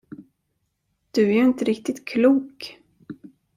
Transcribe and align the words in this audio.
Du 1.11 1.23
är 1.29 1.33
ju 1.33 1.43
inte 1.43 1.65
riktigt 1.65 2.05
klok! 2.07 2.79